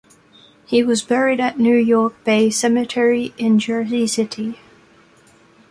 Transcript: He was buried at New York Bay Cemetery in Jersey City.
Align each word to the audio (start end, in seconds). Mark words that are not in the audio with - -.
He 0.65 0.81
was 0.81 1.03
buried 1.03 1.39
at 1.39 1.59
New 1.59 1.77
York 1.77 2.23
Bay 2.23 2.49
Cemetery 2.49 3.35
in 3.37 3.59
Jersey 3.59 4.07
City. 4.07 4.57